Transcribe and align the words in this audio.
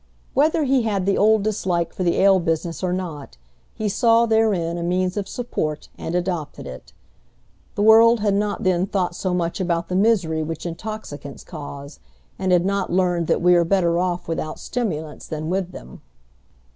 Whether 0.33 0.63
he 0.63 0.81
had 0.81 1.05
the 1.05 1.15
old 1.15 1.43
dislike 1.43 1.93
for 1.93 2.01
the 2.03 2.15
ale 2.15 2.39
business 2.39 2.81
or 2.81 2.91
not, 2.91 3.37
he 3.75 3.87
saw 3.87 4.25
therein 4.25 4.79
a 4.79 4.81
means 4.81 5.15
of 5.15 5.27
support, 5.27 5.89
and 5.95 6.15
adopted 6.15 6.65
it. 6.65 6.91
The 7.75 7.83
world 7.83 8.19
had 8.19 8.33
not 8.33 8.63
then 8.63 8.87
thought 8.87 9.13
so 9.15 9.31
much 9.35 9.61
about 9.61 9.89
the 9.89 9.95
misery 9.95 10.41
which 10.41 10.65
intoxicants 10.65 11.43
cause, 11.43 11.99
and 12.39 12.51
had 12.51 12.65
not 12.65 12.91
learned 12.91 13.27
that 13.27 13.43
we 13.43 13.53
are 13.53 13.63
better 13.63 13.99
off 13.99 14.27
without 14.27 14.57
stimulants 14.57 15.27
than 15.27 15.51
with 15.51 15.71
them. 15.71 16.01